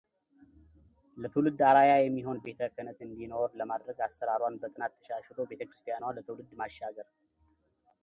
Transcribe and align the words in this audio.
ለትውልድ 1.21 1.59
አርዓያ 1.71 1.91
የሚሆን 2.03 2.41
ቤተ 2.45 2.59
ክህነት 2.73 2.99
እንዲኖር 3.07 3.47
ለማድረግ 3.61 3.99
አሰራሯን 4.07 4.59
በጥናት 4.63 4.95
አሻሽሎ 5.01 5.37
ቤተ 5.53 5.61
ክርስቲያኗን 5.69 6.15
ለትውልድ 6.19 6.51
ማሻገር 6.63 7.09